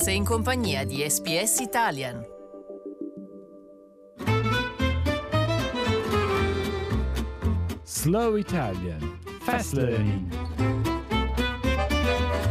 Sei 0.00 0.14
in 0.14 0.24
compagnia 0.24 0.84
di 0.84 1.04
SPS 1.04 1.58
Italian. 1.58 2.24
Slow 7.82 8.36
Italian 8.36 9.18
Fast 9.40 9.72
Learning. 9.72 10.32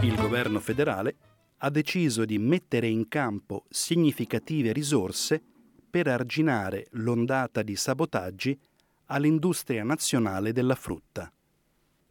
Il 0.01 0.15
governo 0.17 0.59
federale 0.59 1.15
ha 1.59 1.69
deciso 1.69 2.25
di 2.25 2.37
mettere 2.37 2.89
in 2.89 3.07
campo 3.07 3.63
significative 3.69 4.73
risorse 4.73 5.41
per 5.89 6.09
arginare 6.09 6.87
l'ondata 6.91 7.63
di 7.63 7.77
sabotaggi 7.77 8.59
all'industria 9.05 9.85
nazionale 9.85 10.51
della 10.51 10.75
frutta. 10.75 11.31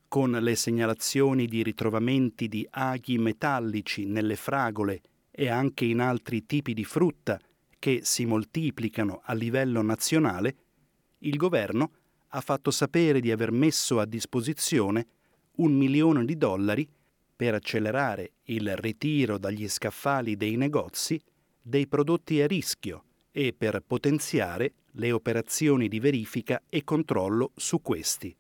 Con 0.09 0.31
le 0.31 0.57
segnalazioni 0.57 1.45
di 1.45 1.63
ritrovamenti 1.63 2.49
di 2.49 2.67
aghi 2.71 3.19
metallici 3.19 4.07
nelle 4.07 4.37
fragole 4.37 5.03
e 5.39 5.51
anche 5.51 5.85
in 5.85 6.01
altri 6.01 6.47
tipi 6.47 6.73
di 6.73 6.85
frutta 6.85 7.39
che 7.79 8.01
si 8.03 8.25
moltiplicano 8.25 9.21
a 9.23 9.35
livello 9.35 9.83
nazionale, 9.83 10.57
il 11.19 11.37
governo 11.37 11.91
ha 12.29 12.41
fatto 12.41 12.71
sapere 12.71 13.21
di 13.21 13.31
aver 13.31 13.51
messo 13.53 14.01
a 14.01 14.07
disposizione 14.07 15.07
un 15.57 15.75
milione 15.75 16.25
di 16.25 16.39
dollari 16.39 16.89
per 17.37 17.53
accelerare 17.53 18.33
il 18.45 18.75
ritiro 18.77 19.37
dagli 19.37 19.69
scaffali 19.69 20.39
dei 20.39 20.57
negozi 20.57 21.21
dei 21.61 21.87
prodotti 21.87 22.41
a 22.41 22.47
rischio 22.47 23.05
e 23.31 23.53
per 23.53 23.83
potenziare 23.87 24.73
le 24.93 25.13
operazioni 25.13 25.89
di 25.89 26.01
verifica 26.01 26.63
e 26.71 26.83
controllo 26.83 27.53
su 27.55 27.83
questi. 27.83 28.35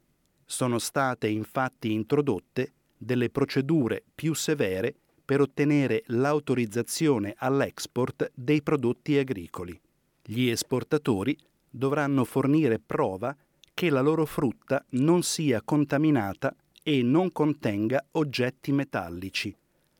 Sono 0.46 0.78
state 0.78 1.28
infatti 1.28 1.92
introdotte 1.92 2.72
delle 2.96 3.28
procedure 3.28 4.02
più 4.14 4.32
severe 4.32 4.94
per 5.26 5.40
ottenere 5.40 6.04
l'autorizzazione 6.06 7.34
all'export 7.36 8.30
dei 8.32 8.62
prodotti 8.62 9.18
agricoli. 9.18 9.78
Gli 10.22 10.48
esportatori 10.48 11.36
dovranno 11.68 12.24
fornire 12.24 12.78
prova 12.78 13.36
che 13.74 13.90
la 13.90 14.00
loro 14.00 14.24
frutta 14.24 14.82
non 14.90 15.22
sia 15.22 15.60
contaminata 15.62 16.54
e 16.82 17.02
non 17.02 17.32
contenga 17.32 18.06
oggetti 18.12 18.70
metallici, 18.72 19.54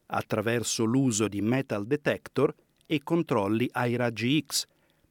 attraverso 0.07 0.85
l'uso 0.85 1.27
di 1.27 1.43
metal 1.43 1.87
detector 1.87 2.55
e 2.87 3.03
controlli 3.03 3.69
ai 3.73 3.97
raggi 3.97 4.43
X, 4.47 4.67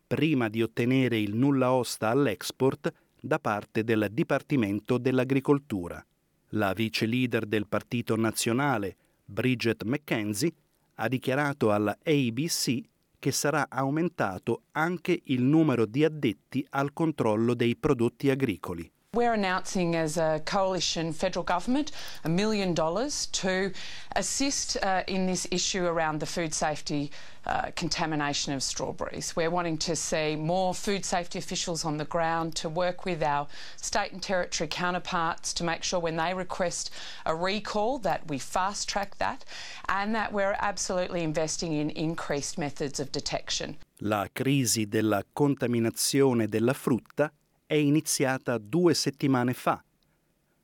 prima 0.08 0.48
di 0.48 0.64
ottenere 0.64 1.20
il 1.20 1.36
nulla 1.36 1.74
osta 1.74 2.10
all'export 2.10 2.94
da 3.20 3.38
parte 3.40 3.84
del 3.84 4.08
Dipartimento 4.12 4.98
dell'Agricoltura. 4.98 6.04
La 6.50 6.74
vice 6.74 7.06
leader 7.06 7.46
del 7.46 7.68
Partito 7.68 8.16
Nazionale, 8.16 8.96
Bridget 9.26 9.84
McKenzie, 9.84 10.54
ha 10.96 11.08
dichiarato 11.08 11.72
alla 11.72 11.98
ABC 12.04 12.80
che 13.20 13.32
sarà 13.32 13.68
aumentato 13.70 14.64
anche 14.72 15.20
il 15.26 15.42
numero 15.42 15.86
di 15.86 16.06
addetti 16.06 16.66
al 16.70 16.94
controllo 16.94 17.54
dei 17.54 17.76
prodotti 17.76 18.30
agricoli. 18.30 18.90
We're 19.16 19.32
announcing 19.32 19.96
as 19.96 20.18
a 20.18 20.42
coalition 20.44 21.14
federal 21.14 21.44
government 21.44 21.94
a 22.26 22.30
million 22.30 22.74
dollars 22.74 23.28
to 23.28 23.72
assist 24.14 24.76
uh, 24.84 25.04
in 25.08 25.26
this 25.26 25.48
issue 25.52 25.86
around 25.86 26.20
the 26.20 26.26
food 26.26 26.54
safety 26.54 27.12
uh, 27.46 27.72
contamination 27.78 28.52
of 28.52 28.62
strawberries. 28.62 29.34
We're 29.34 29.50
wanting 29.50 29.78
to 29.78 29.96
see 29.96 30.36
more 30.36 30.74
food 30.74 31.06
safety 31.06 31.40
officials 31.40 31.86
on 31.86 31.96
the 31.96 32.04
ground 32.04 32.56
to 32.56 32.68
work 32.68 33.06
with 33.06 33.24
our 33.24 33.48
state 33.78 34.12
and 34.12 34.22
territory 34.22 34.68
counterparts 34.68 35.54
to 35.54 35.64
make 35.64 35.84
sure 35.84 36.02
when 36.02 36.18
they 36.18 36.34
request 36.34 36.92
a 37.26 37.34
recall 37.34 38.00
that 38.00 38.28
we 38.28 38.38
fast 38.38 38.90
track 38.90 39.18
that 39.20 39.46
and 39.88 40.14
that 40.14 40.34
we're 40.34 40.58
absolutely 40.60 41.24
investing 41.24 41.72
in 41.72 41.90
increased 41.92 42.58
methods 42.58 43.00
of 43.00 43.14
detection. 43.14 43.78
La 44.00 44.28
crisi 44.34 44.90
della 44.90 45.24
contaminazione 45.32 46.50
della 46.50 46.74
frutta 46.74 47.32
è 47.66 47.74
iniziata 47.74 48.58
due 48.58 48.94
settimane 48.94 49.54
fa, 49.54 49.84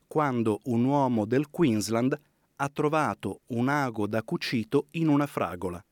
quando 0.07 0.59
un 0.65 0.83
uomo 0.83 1.25
del 1.25 1.49
Queensland 1.49 2.19
ha 2.55 2.69
trovato 2.69 3.41
un 3.47 3.69
ago 3.69 4.07
da 4.07 4.21
cucito 4.23 4.87
in 4.91 5.07
una 5.07 5.25
fragola. 5.25 5.83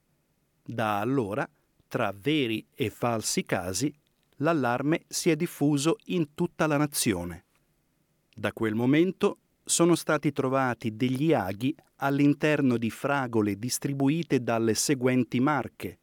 Da 0.63 0.99
allora, 0.99 1.49
tra 1.87 2.13
veri 2.15 2.65
e 2.75 2.89
falsi 2.89 3.43
casi, 3.43 3.93
l'allarme 4.37 5.03
si 5.07 5.29
è 5.29 5.35
diffuso 5.35 5.97
in 6.05 6.33
tutta 6.35 6.67
la 6.67 6.77
nazione. 6.77 7.45
Da 8.35 8.53
quel 8.53 8.75
momento 8.75 9.39
sono 9.63 9.95
stati 9.95 10.31
trovati 10.31 10.95
degli 10.95 11.33
aghi 11.33 11.75
all'interno 11.97 12.77
di 12.77 12.89
fragole 12.89 13.57
distribuite 13.57 14.41
dalle 14.41 14.73
seguenti 14.73 15.39
marche 15.39 15.99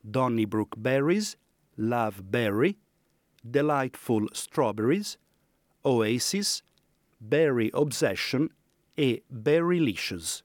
Donnybrook 0.00 0.76
Berries, 0.76 1.36
Love 1.74 2.22
Berry, 2.22 2.76
Delightful 3.48 4.28
Strawberries, 4.32 5.18
Oasis, 5.82 6.62
Berry 7.16 7.68
Obsession 7.72 8.48
e 8.94 9.22
Berrylicious. 9.26 10.44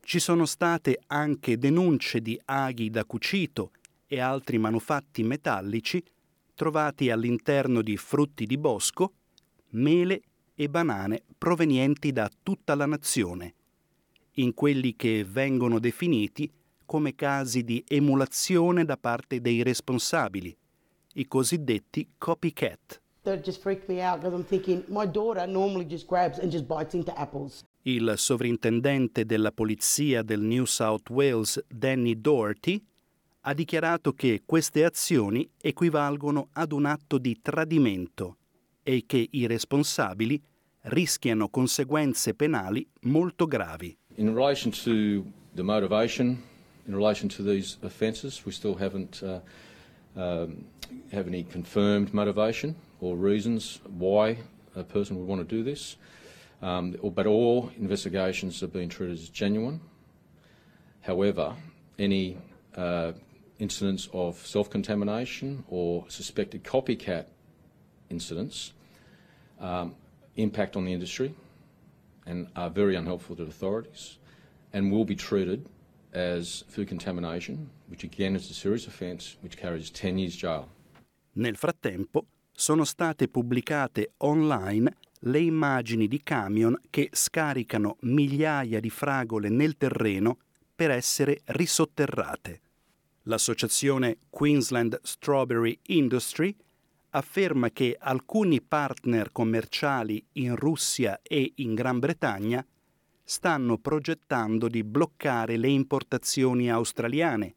Ci 0.00 0.18
sono 0.18 0.46
state 0.46 0.98
anche 1.06 1.58
denunce 1.58 2.20
di 2.20 2.38
aghi 2.44 2.90
da 2.90 3.04
cucito 3.04 3.70
e 4.06 4.20
altri 4.20 4.58
manufatti 4.58 5.22
metallici 5.22 6.02
trovati 6.54 7.10
all'interno 7.10 7.82
di 7.82 7.96
frutti 7.96 8.46
di 8.46 8.58
bosco, 8.58 9.12
mele 9.70 10.22
e 10.54 10.68
banane 10.68 11.22
provenienti 11.38 12.12
da 12.12 12.30
tutta 12.42 12.74
la 12.74 12.86
nazione, 12.86 13.54
in 14.34 14.54
quelli 14.54 14.94
che 14.94 15.24
vengono 15.24 15.78
definiti 15.78 16.50
come 16.84 17.14
casi 17.14 17.64
di 17.64 17.82
emulazione 17.88 18.84
da 18.84 18.96
parte 18.96 19.40
dei 19.40 19.62
responsabili, 19.62 20.54
i 21.14 21.26
cosiddetti 21.26 22.08
copycat. 22.18 23.00
Il 27.82 28.14
sovrintendente 28.16 29.24
della 29.24 29.52
polizia 29.52 30.22
del 30.22 30.40
New 30.40 30.64
South 30.64 31.10
Wales, 31.10 31.64
Danny 31.68 32.20
Doherty, 32.20 32.84
ha 33.40 33.54
dichiarato 33.54 34.12
che 34.12 34.42
queste 34.44 34.84
azioni 34.84 35.48
equivalgono 35.60 36.48
ad 36.52 36.72
un 36.72 36.86
atto 36.86 37.18
di 37.18 37.40
tradimento 37.40 38.36
e 38.82 39.04
che 39.06 39.28
i 39.30 39.46
responsabili 39.46 40.40
rischiano 40.82 41.48
conseguenze 41.48 42.34
penali 42.34 42.86
molto 43.02 43.46
gravi. 43.46 43.96
In 44.16 44.34
relation 44.34 44.70
to 44.70 45.24
the 45.54 45.62
motivation, 45.62 46.42
in 46.86 46.94
relation 46.94 47.28
to 47.28 47.42
these 47.42 47.78
offences, 47.82 48.44
we 48.44 48.52
still 48.52 48.76
haven't 48.78 49.22
uh, 49.22 49.40
um, 50.14 50.64
have 51.12 51.26
any 51.26 51.44
confirmed 51.44 52.12
motivation 52.14 52.74
or 53.00 53.16
reasons 53.16 53.80
why 53.86 54.38
a 54.74 54.82
person 54.82 55.18
would 55.18 55.26
want 55.26 55.46
to 55.46 55.56
do 55.56 55.62
this. 55.62 55.96
Um, 56.62 56.96
but 57.14 57.26
all 57.26 57.70
investigations 57.78 58.60
have 58.60 58.72
been 58.72 58.88
treated 58.88 59.18
as 59.18 59.28
genuine. 59.28 59.80
However, 61.00 61.56
any 61.98 62.38
uh, 62.76 63.12
incidents 63.58 64.08
of 64.12 64.36
self 64.46 64.70
contamination 64.70 65.64
or 65.68 66.04
suspected 66.08 66.62
copycat 66.64 67.26
incidents 68.10 68.72
um, 69.60 69.94
impact 70.36 70.76
on 70.76 70.84
the 70.84 70.92
industry 70.92 71.34
and 72.26 72.46
are 72.54 72.70
very 72.70 72.94
unhelpful 72.94 73.36
to 73.36 73.42
authorities 73.42 74.18
and 74.72 74.90
will 74.92 75.04
be 75.04 75.16
treated 75.16 75.66
as 76.12 76.64
food 76.68 76.88
contamination, 76.88 77.70
which 77.88 78.04
again 78.04 78.36
is 78.36 78.50
a 78.50 78.54
serious 78.54 78.86
offence 78.86 79.36
which 79.40 79.56
carries 79.56 79.90
10 79.90 80.18
years 80.18 80.36
jail. 80.36 80.68
Nel 81.34 81.56
frattempo 81.56 82.26
sono 82.52 82.84
state 82.84 83.28
pubblicate 83.28 84.12
online 84.18 84.96
le 85.20 85.38
immagini 85.38 86.08
di 86.08 86.22
camion 86.22 86.78
che 86.90 87.08
scaricano 87.12 87.96
migliaia 88.00 88.80
di 88.80 88.90
fragole 88.90 89.48
nel 89.48 89.76
terreno 89.76 90.38
per 90.74 90.90
essere 90.90 91.40
risotterrate. 91.44 92.60
L'associazione 93.22 94.18
Queensland 94.28 94.98
Strawberry 95.02 95.78
Industry 95.86 96.54
afferma 97.10 97.70
che 97.70 97.96
alcuni 97.98 98.60
partner 98.60 99.32
commerciali 99.32 100.22
in 100.32 100.56
Russia 100.56 101.20
e 101.22 101.52
in 101.56 101.74
Gran 101.74 101.98
Bretagna 101.98 102.64
stanno 103.22 103.78
progettando 103.78 104.68
di 104.68 104.82
bloccare 104.82 105.56
le 105.56 105.68
importazioni 105.68 106.70
australiane, 106.70 107.54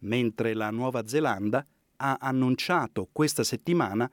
mentre 0.00 0.54
la 0.54 0.70
Nuova 0.70 1.06
Zelanda 1.06 1.66
ha 2.02 2.18
annunciato 2.20 3.08
questa 3.12 3.44
settimana 3.44 4.10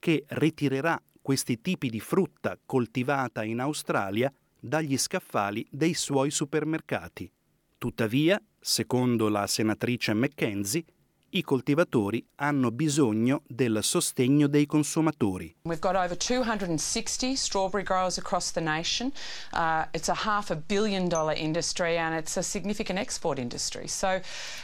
che 0.00 0.24
ritirerà 0.28 1.00
questi 1.22 1.60
tipi 1.60 1.88
di 1.88 2.00
frutta 2.00 2.58
coltivata 2.66 3.44
in 3.44 3.60
Australia 3.60 4.32
dagli 4.58 4.98
scaffali 4.98 5.64
dei 5.70 5.94
suoi 5.94 6.30
supermercati. 6.30 7.30
Tuttavia, 7.78 8.42
secondo 8.58 9.28
la 9.28 9.46
senatrice 9.46 10.14
McKenzie, 10.14 10.84
i 11.30 11.42
coltivatori 11.42 12.24
hanno 12.36 12.70
bisogno 12.70 13.42
del 13.46 13.80
sostegno 13.82 14.46
dei 14.46 14.66
consumatori. 14.66 15.54
We've 15.62 15.80
got 15.80 15.94
over 15.94 16.16
260 16.16 17.36
strawberry 17.36 17.84
growers 17.84 18.18
across 18.18 18.52
the 18.52 18.60
nation. 18.60 19.12
Uh, 19.52 19.84
it's 19.92 20.08
a 20.08 20.24
half 20.24 20.50
a 20.50 20.56
billion 20.56 21.08
dollar 21.08 21.34
industry 21.34 21.98
and 21.98 22.14
it's 22.14 22.36
a 22.36 22.42
significant 22.42 22.98
export 22.98 23.38
industry. 23.38 23.86
So 23.88 24.20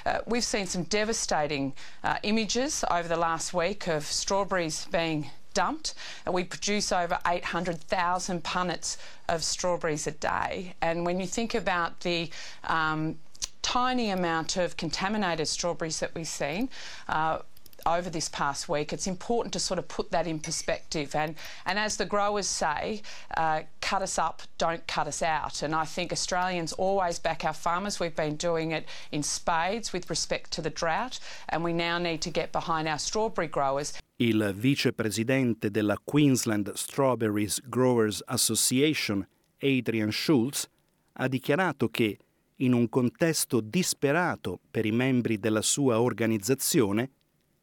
uh, 0.07 0.19
we've 0.27 0.45
seen 0.45 0.67
some 0.67 0.85
devastating 0.85 1.75
uh, 2.03 2.17
images 2.23 2.85
over 2.91 3.09
the 3.09 3.19
last 3.19 3.53
week 3.53 3.87
of 3.87 4.05
strawberries 4.05 4.87
being 4.91 5.31
dumped. 5.55 5.95
And 6.27 6.35
we 6.35 6.45
produce 6.45 6.93
over 6.93 7.19
800,000 7.27 8.43
punnets 8.43 8.97
of 9.29 9.43
strawberries 9.43 10.07
a 10.07 10.11
day. 10.11 10.75
And 10.83 11.07
when 11.07 11.21
you 11.21 11.27
think 11.27 11.55
about 11.55 12.01
the 12.01 12.31
um, 12.65 13.17
tiny 13.65 14.11
amount 14.11 14.57
of 14.57 14.77
contaminated 14.77 15.49
strawberries 15.49 15.99
that 15.99 16.15
we've 16.15 16.29
seen, 16.29 16.69
uh, 17.09 17.39
over 17.87 18.11
this 18.11 18.29
past 18.29 18.69
week, 18.69 18.93
it's 18.93 19.07
important 19.07 19.53
to 19.53 19.59
sort 19.59 19.79
of 19.79 19.87
put 19.89 20.11
that 20.11 20.27
in 20.27 20.39
perspective. 20.39 21.15
And, 21.15 21.35
and 21.67 21.79
as 21.79 21.97
the 21.97 22.07
growers 22.07 22.47
say, 22.47 23.03
uh, 23.37 23.63
cut 23.81 24.03
us 24.03 24.19
up, 24.19 24.43
don't 24.59 24.87
cut 24.87 25.07
us 25.07 25.23
out. 25.23 25.63
And 25.63 25.75
I 25.75 25.85
think 25.85 26.13
Australians 26.13 26.73
always 26.73 27.19
back 27.19 27.45
our 27.45 27.53
farmers. 27.53 28.01
We've 28.01 28.17
been 28.17 28.37
doing 28.37 28.73
it 28.73 28.87
in 29.13 29.23
spades 29.23 29.93
with 29.93 30.09
respect 30.09 30.51
to 30.53 30.63
the 30.63 30.71
drought, 30.71 31.21
and 31.49 31.63
we 31.63 31.73
now 31.73 31.99
need 31.99 32.23
to 32.23 32.31
get 32.31 32.53
behind 32.53 32.89
our 32.89 32.99
strawberry 32.99 33.49
growers. 33.49 33.93
Il 34.17 34.53
vicepresidente 34.55 35.71
della 35.71 35.99
Queensland 36.05 36.73
Strawberries 36.77 37.61
Growers 37.69 38.23
Association, 38.29 39.27
Adrian 39.61 40.11
Schultz, 40.11 40.69
ha 41.17 41.29
dichiarato 41.29 41.91
che 41.91 42.19
in 42.57 42.73
un 42.73 42.89
contesto 42.89 43.61
disperato 43.61 44.61
per 44.71 44.87
i 44.87 44.93
membri 44.93 45.39
della 45.39 45.63
sua 45.63 46.01
organizzazione, 46.01 47.11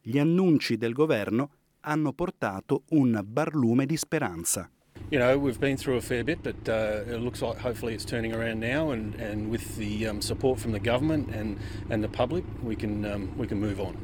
gli 0.02 0.18
annunci 0.18 0.78
del 0.78 0.94
governo 0.94 1.52
hanno 1.82 2.14
portato 2.14 2.84
un 2.90 3.22
barlume 3.24 3.86
di 3.86 3.98
speranza. 3.98 4.70
You 5.10 5.20
know, 5.20 5.38
we've 5.38 5.60
been 5.60 5.78
through 5.78 5.98
a 5.98 6.02
fair 6.02 6.24
bit, 6.24 6.42
but 6.42 6.68
uh, 6.68 7.04
it 7.06 7.20
looks 7.20 7.42
like 7.42 7.60
hopefully 7.60 7.94
it's 7.94 8.06
turning 8.06 8.34
around 8.34 8.60
now, 8.60 8.92
and, 8.92 9.14
and 9.20 9.50
with 9.50 9.76
the 9.78 10.08
um, 10.08 10.22
support 10.22 10.60
from 10.60 10.72
the 10.72 10.80
government 10.80 11.34
and, 11.34 11.58
and 11.90 12.02
the 12.02 12.10
public, 12.10 12.44
we 12.64 12.76
can, 12.76 13.04
um, 13.06 13.30
we 13.38 13.46
can 13.46 13.60
move 13.60 13.80
on. 13.80 13.96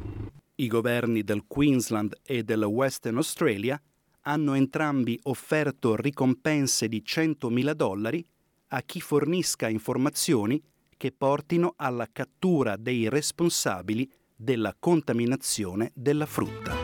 I 0.56 0.68
governi 0.68 1.24
del 1.24 1.44
Queensland 1.48 2.18
e 2.24 2.44
del 2.44 2.63
Western 2.63 3.18
Australia 3.18 3.80
hanno 4.22 4.54
entrambi 4.56 5.18
offerto 5.24 5.95
ricompense 5.95 6.88
di 6.88 7.04
100.000 7.06 7.72
dollari 7.72 8.25
a 8.69 8.81
chi 8.81 9.00
fornisca 9.00 9.69
informazioni 9.69 10.62
che 10.97 11.11
portino 11.11 11.73
alla 11.77 12.09
cattura 12.11 12.75
dei 12.75 13.07
responsabili 13.07 14.11
della 14.35 14.75
contaminazione 14.77 15.91
della 15.94 16.25
frutta. 16.25 16.75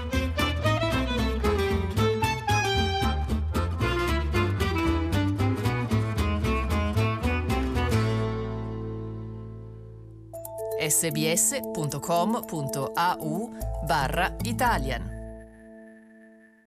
sbs.com.au 10.85 12.29
barra 13.85 14.35
Italian 14.43 15.22